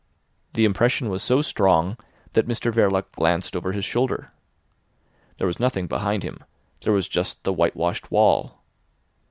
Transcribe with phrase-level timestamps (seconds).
[0.55, 1.95] The impression was so strong
[2.33, 4.31] that Mr Verloc glanced over his shoulder.
[5.37, 6.43] There was nothing behind him:
[6.81, 8.63] there was just the whitewashed wall.